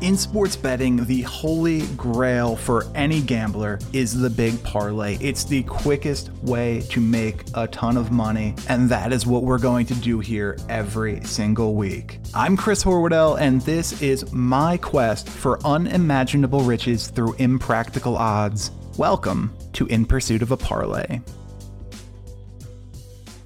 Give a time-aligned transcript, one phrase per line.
[0.00, 5.18] In sports betting, the holy grail for any gambler is the big parlay.
[5.20, 9.58] It's the quickest way to make a ton of money, and that is what we're
[9.58, 12.18] going to do here every single week.
[12.34, 18.70] I'm Chris Horwedel, and this is my quest for unimaginable riches through impractical odds.
[18.96, 21.20] Welcome to In Pursuit of a Parlay.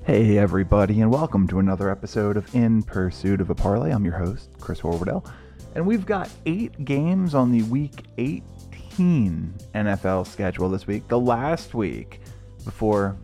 [0.04, 3.90] Hey, everybody, and welcome to another episode of In Pursuit of a Parlay.
[3.90, 5.28] I'm your host, Chris Horwedel.
[5.74, 11.74] And we've got eight games on the week 18 NFL schedule this week, the last
[11.74, 12.20] week
[12.64, 13.16] before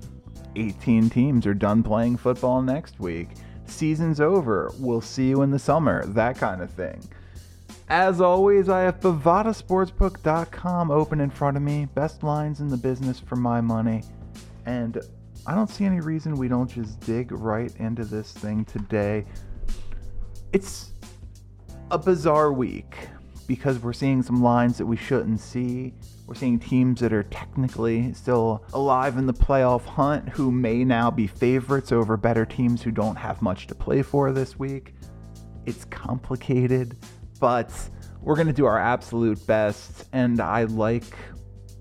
[0.56, 3.28] 18 teams are done playing football next week.
[3.66, 4.72] Season's over.
[4.78, 7.00] We'll see you in the summer, that kind of thing.
[7.88, 11.86] As always, I have BovadaSportsbook.com open in front of me.
[11.94, 14.02] Best lines in the business for my money.
[14.66, 15.00] And
[15.46, 19.24] I don't see any reason we don't just dig right into this thing today.
[20.52, 20.92] It's
[21.90, 23.08] a bizarre week
[23.48, 25.92] because we're seeing some lines that we shouldn't see.
[26.26, 31.10] We're seeing teams that are technically still alive in the playoff hunt who may now
[31.10, 34.94] be favorites over better teams who don't have much to play for this week.
[35.66, 36.97] It's complicated,
[37.41, 37.72] but
[38.20, 41.16] we're going to do our absolute best, and I like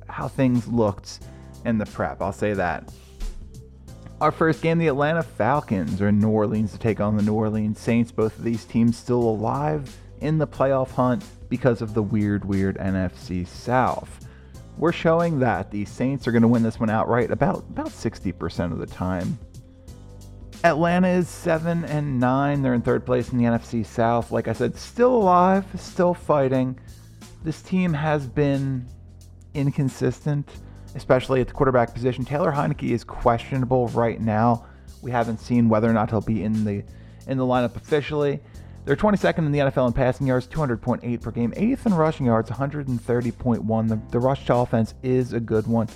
[0.07, 1.19] how things looked
[1.66, 2.19] in the prep.
[2.19, 2.91] I'll say that.
[4.22, 7.34] Our first game, the Atlanta Falcons are in New Orleans to take on the New
[7.34, 8.12] Orleans Saints.
[8.12, 12.78] Both of these teams still alive in the playoff hunt because of the weird, weird
[12.80, 14.28] NFC South.
[14.78, 18.73] We're showing that the Saints are going to win this one outright about about 60%
[18.73, 19.40] of the time.
[20.66, 22.62] Atlanta is 7 and 9.
[22.62, 24.34] They're in third place in the NFC South.
[24.34, 26.78] Like I said, still alive, still fighting.
[27.45, 28.86] This team has been
[29.53, 30.50] inconsistent
[30.95, 32.25] especially at the quarterback position.
[32.25, 34.65] Taylor Heinicke is questionable right now.
[35.01, 36.83] We haven't seen whether or not he'll be in the
[37.27, 38.39] in the lineup officially.
[38.85, 42.49] They're 22nd in the NFL in passing yards, 200.8 per game, 8th in rushing yards,
[42.49, 43.87] 130.1.
[43.87, 45.87] The, the rush offense is a good one.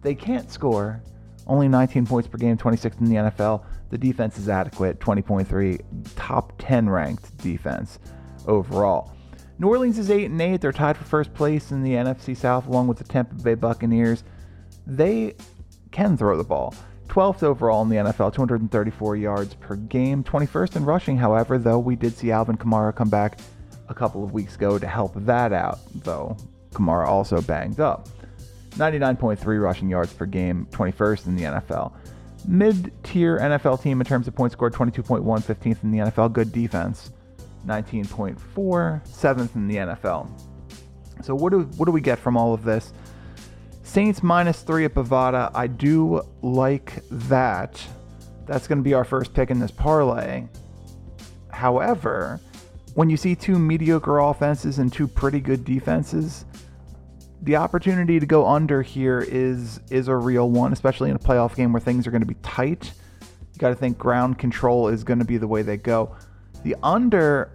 [0.00, 1.02] They can't score,
[1.46, 3.64] only 19 points per game, 26th in the NFL.
[3.90, 5.82] The defense is adequate, 20.3,
[6.16, 7.98] top 10 ranked defense
[8.46, 9.12] overall.
[9.60, 10.62] New Orleans is 8 and 8.
[10.62, 14.24] They're tied for first place in the NFC South along with the Tampa Bay Buccaneers.
[14.86, 15.34] They
[15.90, 16.74] can throw the ball.
[17.08, 20.24] 12th overall in the NFL, 234 yards per game.
[20.24, 23.38] 21st in rushing, however, though we did see Alvin Kamara come back
[23.90, 26.38] a couple of weeks ago to help that out, though
[26.72, 28.08] Kamara also banged up.
[28.70, 31.92] 99.3 rushing yards per game, 21st in the NFL.
[32.48, 36.32] Mid tier NFL team in terms of points scored, 22.1, 15th in the NFL.
[36.32, 37.10] Good defense.
[37.66, 40.30] 19.4, seventh in the NFL.
[41.22, 42.92] So what do what do we get from all of this?
[43.82, 45.50] Saints minus three at Bovada.
[45.54, 47.82] I do like that.
[48.46, 50.46] That's going to be our first pick in this parlay.
[51.50, 52.40] However,
[52.94, 56.44] when you see two mediocre offenses and two pretty good defenses,
[57.42, 61.54] the opportunity to go under here is is a real one, especially in a playoff
[61.54, 62.92] game where things are going to be tight.
[63.20, 66.16] You got to think ground control is going to be the way they go.
[66.62, 67.52] The under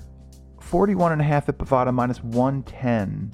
[0.61, 3.31] 41 and a half at Bovada minus 110.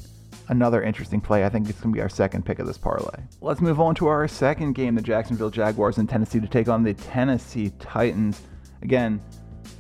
[0.50, 1.46] Another interesting play.
[1.46, 3.24] I think it's going to be our second pick of this parlay.
[3.40, 6.84] Let's move on to our second game, the Jacksonville Jaguars in Tennessee to take on
[6.84, 8.42] the Tennessee Titans.
[8.82, 9.22] Again,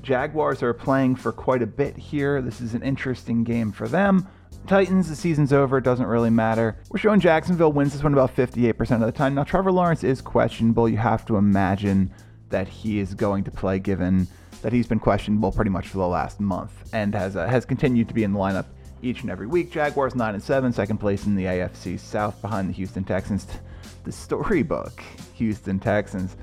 [0.01, 2.41] Jaguars are playing for quite a bit here.
[2.41, 4.27] This is an interesting game for them.
[4.67, 5.79] Titans, the season's over.
[5.79, 6.77] It doesn't really matter.
[6.89, 9.35] We're showing Jacksonville wins this one about 58% of the time.
[9.35, 10.87] Now, Trevor Lawrence is questionable.
[10.87, 12.13] You have to imagine
[12.49, 14.27] that he is going to play given
[14.61, 18.07] that he's been questionable pretty much for the last month and has uh, has continued
[18.07, 18.65] to be in the lineup
[19.01, 19.71] each and every week.
[19.71, 23.47] Jaguars nine and seven, second place in the AFC South behind the Houston Texans.
[24.03, 25.03] The storybook
[25.35, 26.35] Houston Texans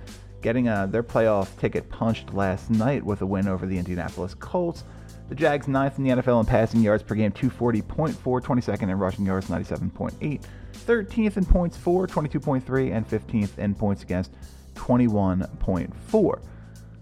[0.42, 4.84] getting uh, their playoff ticket punched last night with a win over the Indianapolis Colts.
[5.28, 9.26] The Jags ninth in the NFL in passing yards per game, 240.4, 22nd in rushing
[9.26, 10.40] yards, 97.8,
[10.72, 14.32] 13th in points for, 22.3, and 15th in points against,
[14.74, 16.40] 21.4.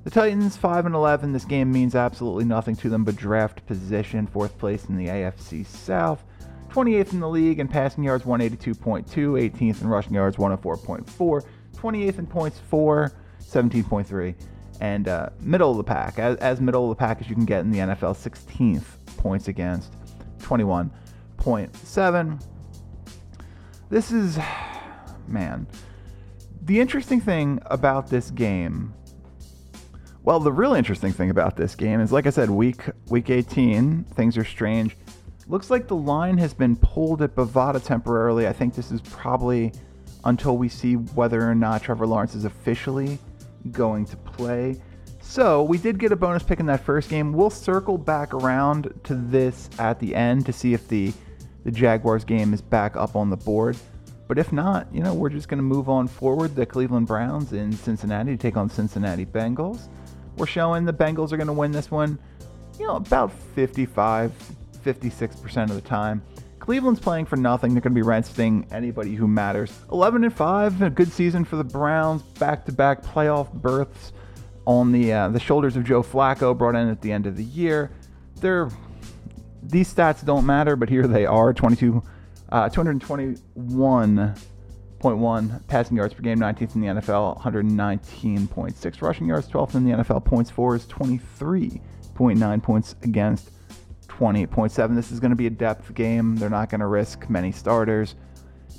[0.07, 1.33] The Titans 5 and 11.
[1.33, 5.67] This game means absolutely nothing to them but draft position, fourth place in the AFC
[5.67, 6.23] South,
[6.69, 11.43] 28th in the league in passing yards 182.2, 18th in rushing yards 104.4,
[11.75, 14.37] 28th in points 4, 17.3,
[14.81, 17.45] and uh, middle of the pack, as, as middle of the pack as you can
[17.45, 18.85] get in the NFL, 16th
[19.17, 19.93] points against,
[20.39, 22.43] 21.7.
[23.89, 24.39] This is,
[25.27, 25.67] man,
[26.63, 28.95] the interesting thing about this game
[30.27, 34.03] well, the real interesting thing about this game is, like I said, week week 18,
[34.03, 34.97] things are strange.
[35.47, 38.49] Looks like the line has been pulled at Bovada temporarily.
[38.49, 39.73] I think this is probably
[40.25, 43.21] until we see whether or not Trevor Lawrence is officially
[43.71, 44.83] going to play.
[45.21, 47.33] So we did get a bonus pick in that first game.
[47.33, 51.13] We'll circle back around to this at the end to see if the
[51.63, 53.77] the Jaguars game is back up on the board.
[54.27, 56.57] But if not, you know, we're just going to move on forward.
[56.57, 59.89] The Cleveland Browns in Cincinnati to take on Cincinnati Bengals.
[60.37, 62.19] We're showing the Bengals are going to win this one,
[62.79, 64.33] you know, about 55,
[64.85, 66.23] 56% of the time.
[66.59, 67.73] Cleveland's playing for nothing.
[67.73, 69.73] They're going to be resting anybody who matters.
[69.93, 72.23] 11 and 5, a good season for the Browns.
[72.23, 74.13] Back-to-back playoff berths
[74.67, 77.45] on the uh, the shoulders of Joe Flacco, brought in at the end of the
[77.45, 77.93] year.
[78.41, 78.69] They're
[79.63, 82.03] these stats don't matter, but here they are: 22,
[82.51, 82.69] uh,
[85.01, 89.93] 221.1 passing yards per game, 19th in the NFL, 119.6 rushing yards, 12th in the
[89.93, 90.25] NFL.
[90.25, 93.51] Points for is 23.9 points against
[94.09, 94.95] 20.7.
[94.95, 96.37] This is going to be a depth game.
[96.37, 98.15] They're not going to risk many starters.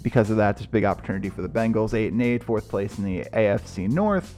[0.01, 1.93] Because of that, there's big opportunity for the Bengals.
[1.93, 4.35] 8 and 8, fourth place in the AFC North,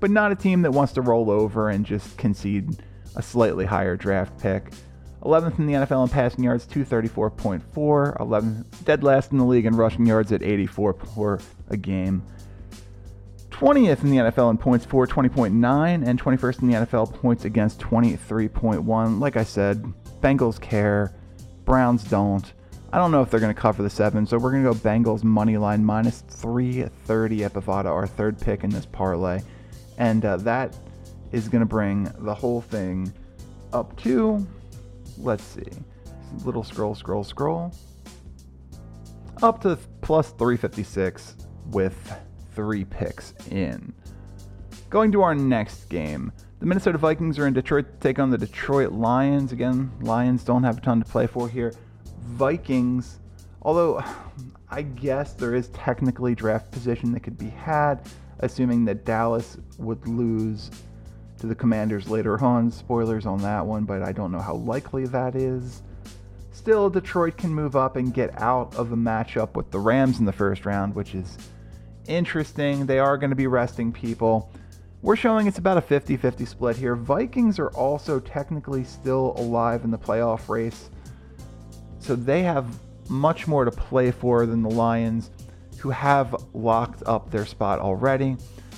[0.00, 2.82] but not a team that wants to roll over and just concede
[3.16, 4.72] a slightly higher draft pick.
[5.22, 8.16] 11th in the NFL in passing yards, 234.4.
[8.18, 11.38] 11th, dead last in the league in rushing yards at 84 per
[11.68, 12.22] a game.
[13.50, 17.78] 20th in the NFL in points for 20.9 and 21st in the NFL points against
[17.78, 19.20] 23.1.
[19.20, 19.84] Like I said,
[20.20, 21.14] Bengals care,
[21.64, 22.52] Browns don't.
[22.92, 24.76] I don't know if they're going to cover the seven, so we're going to go
[24.76, 29.40] Bengals money line minus 330 at Bovada, our third pick in this parlay,
[29.96, 30.76] and uh, that
[31.30, 33.12] is going to bring the whole thing
[33.72, 34.46] up to,
[35.18, 35.66] let's see,
[36.44, 37.74] little scroll, scroll, scroll,
[39.42, 41.36] up to plus 356
[41.70, 42.12] with
[42.54, 43.92] three picks in.
[44.90, 48.38] Going to our next game, the Minnesota Vikings are in Detroit to take on the
[48.38, 49.52] Detroit Lions.
[49.52, 51.72] Again, Lions don't have a ton to play for here.
[52.20, 53.18] Vikings,
[53.62, 54.02] although
[54.70, 60.06] I guess there is technically draft position that could be had, assuming that Dallas would
[60.06, 60.70] lose
[61.42, 62.70] to the Commanders later on.
[62.70, 65.82] Spoilers on that one, but I don't know how likely that is.
[66.52, 70.24] Still, Detroit can move up and get out of a matchup with the Rams in
[70.24, 71.36] the first round, which is
[72.06, 72.86] interesting.
[72.86, 74.52] They are going to be resting people.
[75.02, 76.94] We're showing it's about a 50 50 split here.
[76.94, 80.90] Vikings are also technically still alive in the playoff race,
[81.98, 82.66] so they have
[83.08, 85.32] much more to play for than the Lions,
[85.78, 88.36] who have locked up their spot already.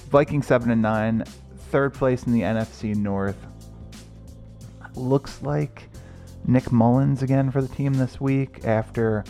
[0.09, 1.25] Vikings 7 and 9,
[1.75, 3.49] third place in the NFC North.
[4.95, 5.89] Looks like
[6.47, 9.25] Nick Mullens again for the team this week after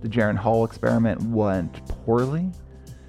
[0.00, 2.52] the Jaren Hall experiment went poorly.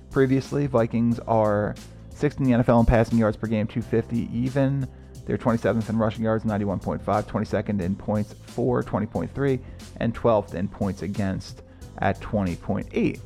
[0.09, 1.73] Previously, Vikings are
[2.09, 4.85] Sixth in the NFL in passing yards per game, 250 even.
[5.25, 9.57] They're 27th in rushing yards, 91.5, 22nd in points for 20.3,
[10.01, 11.61] and 12th in points against
[11.99, 13.21] at 20.8.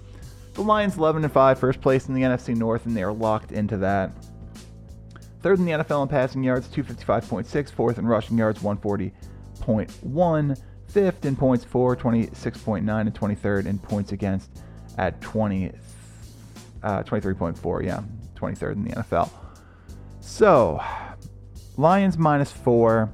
[0.53, 3.51] The Lions 11 and 5, first place in the NFC North, and they are locked
[3.51, 4.11] into that.
[5.45, 11.35] Third in the NFL in passing yards, 255.6, fourth in rushing yards, 140.1, fifth in
[11.35, 14.49] points for 26.9, and 23rd in points against
[14.97, 15.71] at 20,
[16.81, 17.83] uh, 23.4.
[17.83, 18.01] Yeah,
[18.35, 19.29] 23rd in the NFL.
[20.19, 20.81] So,
[21.77, 23.11] Lions minus four.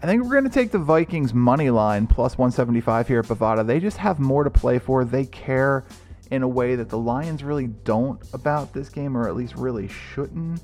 [0.00, 3.64] I think we're going to take the Vikings money line plus 175 here at Bovada.
[3.64, 5.04] They just have more to play for.
[5.04, 5.84] They care
[6.32, 9.86] in a way that the Lions really don't about this game, or at least really
[9.86, 10.60] shouldn't.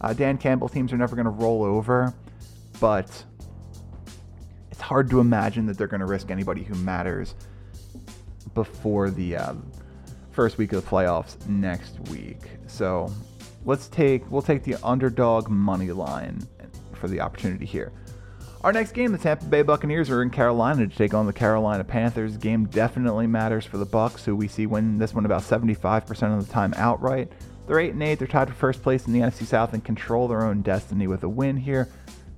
[0.00, 2.14] Uh, Dan Campbell teams are never going to roll over,
[2.80, 3.24] but
[4.70, 7.34] it's hard to imagine that they're going to risk anybody who matters
[8.54, 9.54] before the uh,
[10.30, 12.40] first week of the playoffs next week.
[12.66, 13.12] So
[13.64, 16.40] let's take we'll take the underdog money line
[16.94, 17.92] for the opportunity here.
[18.62, 21.82] Our next game, the Tampa Bay Buccaneers are in Carolina to take on the Carolina
[21.82, 22.36] Panthers.
[22.36, 26.46] Game definitely matters for the Bucks, who we see win this one about 75% of
[26.46, 27.32] the time outright.
[27.70, 28.18] They're 8 and 8.
[28.18, 31.22] They're tied for first place in the NFC South and control their own destiny with
[31.22, 31.88] a win here.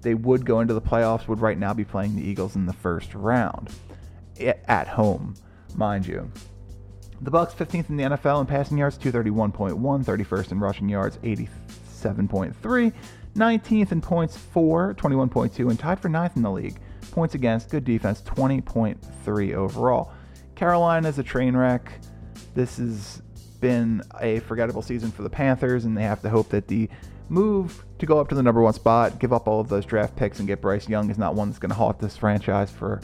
[0.03, 2.75] They would go into the playoffs, would right now be playing the Eagles in the
[2.75, 3.71] first round.
[4.39, 5.35] At home,
[5.75, 6.31] mind you.
[7.23, 12.93] The Bucks 15th in the NFL in passing yards, 231.1, 31st in rushing yards, 87.3,
[13.35, 16.79] 19th in points, 4, 21.2, and tied for 9th in the league.
[17.11, 20.12] Points against, good defense, 20.3 overall.
[20.57, 21.91] Carolina is a train wreck.
[22.55, 23.23] This has
[23.62, 26.90] been a forgettable season for the Panthers, and they have to hope that the
[27.31, 30.14] move to go up to the number one spot, give up all of those draft
[30.16, 33.00] picks, and get Bryce Young is not one that's going to haunt this franchise for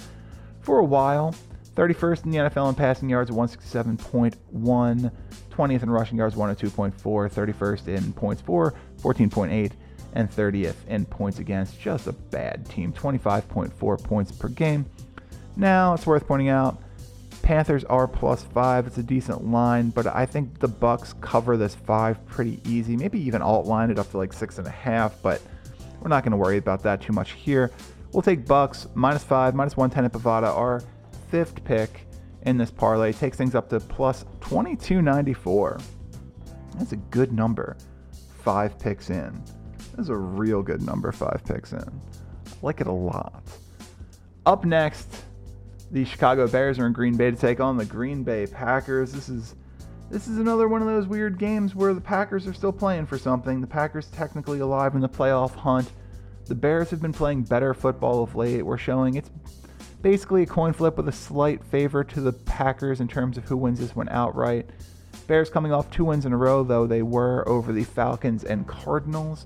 [0.60, 1.34] for a while.
[1.74, 5.12] 31st in the NFL in passing yards, 167.1.
[5.50, 6.92] 20th in rushing yards, 102.4.
[6.92, 9.72] 31st in points for, 14.8.
[10.14, 11.80] And 30th in points against.
[11.80, 12.92] Just a bad team.
[12.92, 14.86] 25.4 points per game.
[15.56, 16.82] Now, it's worth pointing out,
[17.48, 18.86] Panthers are plus five.
[18.86, 22.94] It's a decent line, but I think the Bucks cover this five pretty easy.
[22.94, 25.40] Maybe even alt line it up to like six and a half, but
[26.02, 27.70] We're not going to worry about that too much here.
[28.12, 30.82] We'll take Bucks minus five, minus 110 at Bovada, our
[31.30, 32.06] fifth pick
[32.42, 33.14] in this parlay.
[33.14, 35.80] Takes things up to plus 2294.
[36.76, 37.78] That's a good number.
[38.44, 39.42] Five picks in.
[39.96, 41.78] That's a real good number, five picks in.
[41.80, 43.42] I like it a lot.
[44.44, 45.24] Up next,
[45.90, 49.12] the Chicago Bears are in Green Bay to take on the Green Bay Packers.
[49.12, 49.54] This is
[50.10, 53.18] this is another one of those weird games where the Packers are still playing for
[53.18, 53.60] something.
[53.60, 55.90] The Packers technically alive in the playoff hunt.
[56.46, 58.62] The Bears have been playing better football of late.
[58.62, 59.30] We're showing it's
[60.00, 63.56] basically a coin flip with a slight favor to the Packers in terms of who
[63.56, 64.70] wins this one outright.
[65.26, 68.66] Bears coming off two wins in a row, though they were over the Falcons and
[68.66, 69.44] Cardinals.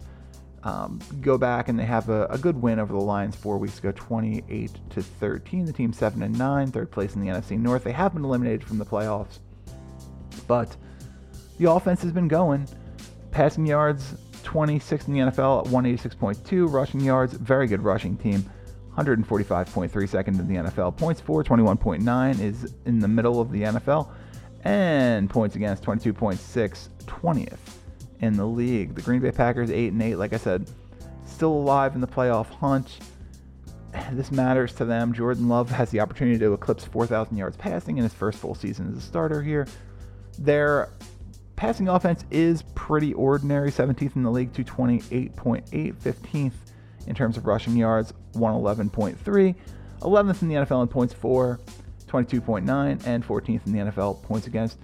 [0.65, 3.81] Um, go back and they have a, a, good win over the Lions four weeks
[3.81, 5.65] ago, 28 to 13.
[5.65, 7.83] The team seven and nine, third place in the NFC North.
[7.83, 9.41] They have been eliminated from the playoffs,
[10.47, 10.77] but
[11.59, 12.69] the offense has been going.
[13.33, 14.15] Passing yards,
[14.45, 16.73] 26 in the NFL at 186.2.
[16.73, 18.49] Rushing yards, very good rushing team.
[18.97, 20.97] 145.3 second in the NFL.
[20.97, 24.11] Points for 21.9 is in the middle of the NFL.
[24.63, 27.59] And points against 22.6, 20th
[28.23, 28.95] in the league.
[28.95, 30.71] The Green Bay Packers 8 and 8, like I said,
[31.27, 32.99] still alive in the playoff hunt.
[34.13, 35.13] This matters to them.
[35.13, 38.91] Jordan Love has the opportunity to eclipse 4,000 yards passing in his first full season
[38.91, 39.67] as a starter here.
[40.39, 40.89] Their
[41.57, 46.53] passing offense is pretty ordinary 17th in the league, 228.8, 15th
[47.07, 49.55] in terms of rushing yards, 111.3,
[50.01, 51.61] 11th in the NFL in points for,
[52.07, 54.79] 22.9, and 14th in the NFL points against,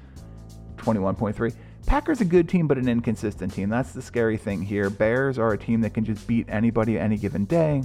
[0.76, 1.54] 21.3.
[1.88, 3.70] Packers a good team, but an inconsistent team.
[3.70, 4.90] That's the scary thing here.
[4.90, 7.82] Bears are a team that can just beat anybody any given day.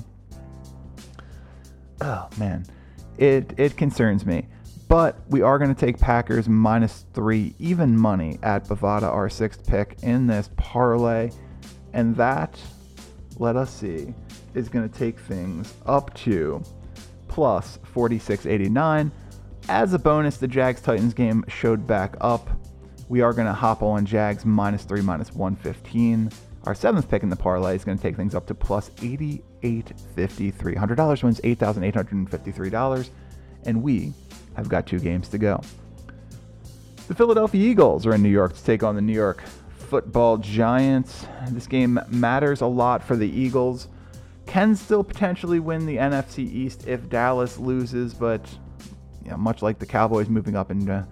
[2.01, 2.65] Oh man,
[3.17, 4.45] it it concerns me.
[4.89, 9.65] But we are going to take Packers minus three even money at Bovada, our sixth
[9.65, 11.31] pick in this parlay,
[11.93, 12.60] and that,
[13.39, 14.13] let us see,
[14.53, 16.62] is going to take things up to
[17.29, 19.12] plus 46.89.
[19.69, 22.50] As a bonus, the Jags Titans game showed back up
[23.10, 26.31] we are going to hop on Jags minus 3, minus 115.
[26.65, 30.77] Our seventh pick in the parlay is going to take things up to plus 88.53.
[30.77, 33.10] $100 wins $8,853,
[33.65, 34.13] and we
[34.55, 35.62] have got two games to go.
[37.07, 39.43] The Philadelphia Eagles are in New York to take on the New York
[39.77, 41.27] football Giants.
[41.50, 43.89] This game matters a lot for the Eagles.
[44.45, 48.45] Can still potentially win the NFC East if Dallas loses, but
[49.25, 51.05] yeah, much like the Cowboys moving up into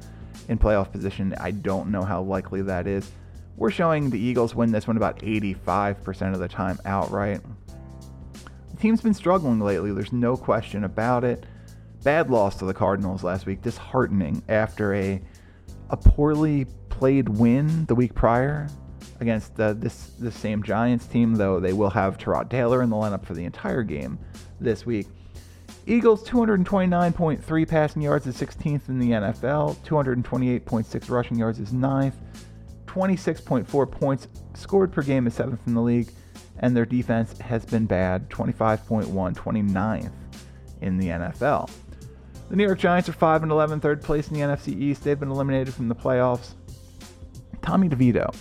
[0.51, 1.33] in playoff position.
[1.39, 3.09] I don't know how likely that is.
[3.55, 7.39] We're showing the Eagles win this one about 85% of the time outright.
[8.71, 11.45] The team's been struggling lately, there's no question about it.
[12.03, 15.21] Bad loss to the Cardinals last week, disheartening after a
[15.89, 18.67] a poorly played win the week prior
[19.19, 21.35] against uh, this this same Giants team.
[21.35, 24.17] Though they will have Tyrod Taylor in the lineup for the entire game
[24.59, 25.07] this week.
[25.87, 32.13] Eagles 229.3 passing yards is 16th in the NFL, 228.6 rushing yards is 9th,
[32.85, 36.11] 26.4 points scored per game is 7th in the league,
[36.59, 40.11] and their defense has been bad, 25.1, 29th
[40.81, 41.69] in the NFL.
[42.49, 45.03] The New York Giants are 5 and 11, third place in the NFC East.
[45.03, 46.53] They've been eliminated from the playoffs.
[47.61, 48.35] Tommy DeVito,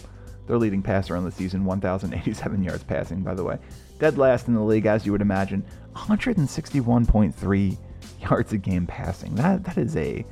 [0.47, 3.59] their leading passer on the season, 1,087 yards passing, by the way.
[3.99, 5.65] Dead last in the league, as you would imagine.
[5.95, 7.79] 161.3
[8.21, 9.35] yards a game passing.
[9.35, 10.25] That that is a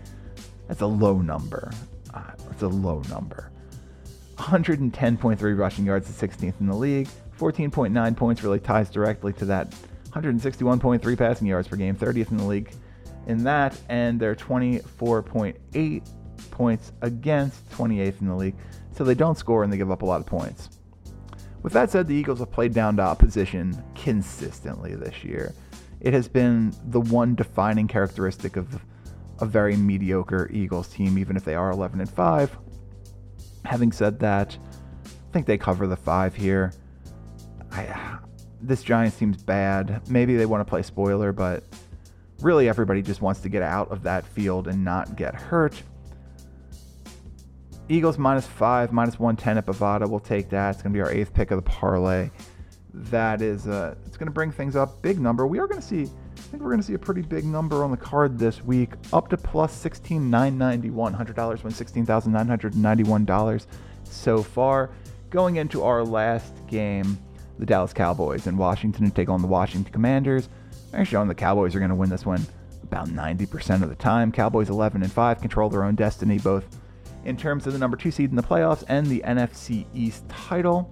[0.66, 1.70] that's a low number.
[2.12, 3.50] Uh, it's a low number.
[4.36, 7.08] 110.3 rushing yards is 16th in the league.
[7.38, 9.74] 14.9 points really ties directly to that.
[10.10, 12.72] 161.3 passing yards per game, 30th in the league
[13.26, 16.02] in that, and they're 24.8
[16.50, 18.56] points against 28th in the league.
[18.92, 20.70] So they don't score and they give up a lot of points.
[21.62, 25.54] With that said, the Eagles have played down to opposition consistently this year.
[26.00, 28.80] It has been the one defining characteristic of
[29.40, 32.58] a very mediocre Eagles team, even if they are 11 and 5.
[33.64, 34.56] Having said that,
[35.04, 36.72] I think they cover the five here.
[37.70, 38.18] I,
[38.60, 40.08] this Giants seems bad.
[40.08, 41.64] Maybe they want to play spoiler, but
[42.40, 45.82] really everybody just wants to get out of that field and not get hurt.
[47.88, 50.08] Eagles minus five, minus 110 at Bovada.
[50.08, 50.74] We'll take that.
[50.74, 52.30] It's going to be our eighth pick of the parlay.
[52.92, 55.00] That is, uh, it's going to bring things up.
[55.02, 55.46] Big number.
[55.46, 57.84] We are going to see, I think we're going to see a pretty big number
[57.84, 61.14] on the card this week, up to plus 16,991.
[61.14, 63.66] $100 wins $16,991
[64.04, 64.90] so far.
[65.30, 67.18] Going into our last game,
[67.58, 70.48] the Dallas Cowboys in Washington to take on the Washington Commanders.
[70.92, 72.46] I'm showing the Cowboys are going to win this one
[72.82, 74.32] about 90% of the time.
[74.32, 76.64] Cowboys 11 and 5 control their own destiny both
[77.24, 80.90] in terms of the number two seed in the playoffs and the NFC East title.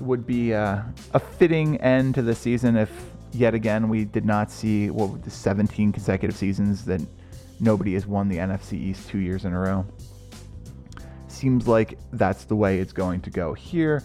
[0.00, 0.82] would be uh,
[1.14, 2.90] a fitting end to the season if
[3.32, 7.00] yet again we did not see what the 17 consecutive seasons that
[7.60, 9.84] nobody has won the NFC East two years in a row.
[11.26, 14.02] Seems like that's the way it's going to go here.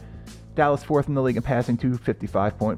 [0.56, 2.78] Dallas fourth in the league in passing, 255.5,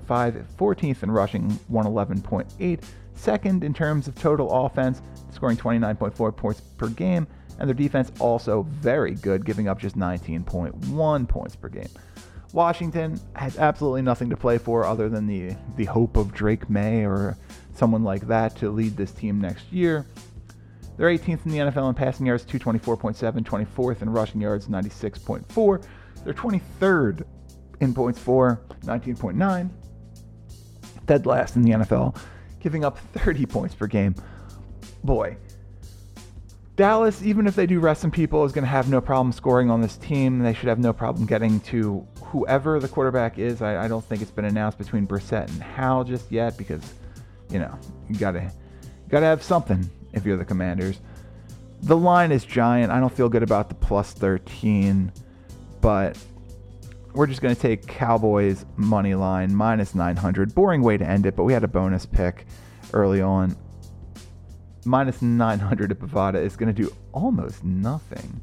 [0.58, 2.84] 14th in rushing, 111.8,
[3.16, 5.02] second in terms of total offense,
[5.32, 7.28] scoring 29.4 points per game,
[7.60, 11.90] and their defense also very good, giving up just 19.1 points per game.
[12.54, 17.06] Washington has absolutely nothing to play for other than the, the hope of Drake Maye
[17.06, 17.38] or
[17.74, 20.06] someone like that to lead this team next year.
[20.98, 25.86] They're 18th in the NFL in passing yards, 224.7, 24th in rushing yards, 96.4.
[26.24, 27.26] They're 23rd
[27.82, 29.70] in points for, 19.9.
[31.06, 32.18] Dead last in the NFL,
[32.62, 34.16] giving up 30 points per game.
[35.04, 35.38] Boy,
[36.76, 39.70] Dallas, even if they do rest some people, is going to have no problem scoring
[39.70, 40.40] on this team.
[40.40, 43.62] They should have no problem getting to whoever the quarterback is.
[43.62, 46.94] I, I don't think it's been announced between Brissett and Howell just yet because,
[47.50, 47.78] you know,
[48.10, 48.52] you gotta
[49.08, 51.00] gotta have something if you're the Commanders.
[51.84, 52.92] The line is giant.
[52.92, 55.14] I don't feel good about the plus 13,
[55.80, 56.18] but
[57.14, 60.54] we're just going to take Cowboys money line minus 900.
[60.54, 62.46] Boring way to end it, but we had a bonus pick
[62.92, 63.56] early on
[64.86, 68.42] minus 900 at Bovada is going to do almost nothing.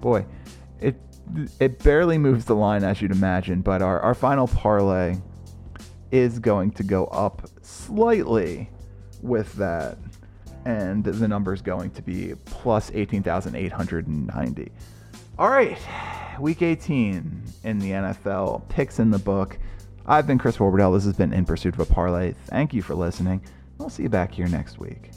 [0.00, 0.24] Boy,
[0.80, 0.96] it
[1.60, 5.16] it barely moves the line as you'd imagine, but our, our final parlay
[6.10, 8.68] is going to go up slightly
[9.22, 9.98] with that.
[10.64, 14.72] And the number is going to be plus 18,890.
[15.38, 15.78] All right,
[16.38, 19.58] week 18 in the NFL, picks in the book.
[20.06, 20.94] I've been Chris Horwedel.
[20.94, 22.34] This has been In Pursuit of a Parlay.
[22.46, 23.42] Thank you for listening.
[23.78, 25.10] We'll see you back here next week.